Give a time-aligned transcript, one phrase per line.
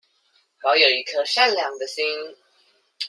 [0.63, 2.03] 保有一顆善良的心